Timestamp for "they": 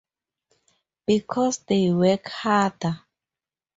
1.59-1.91